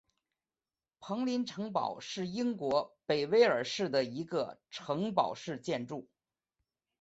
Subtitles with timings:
[0.99, 6.09] 彭林城堡是英国北威尔士的一个城堡式建筑。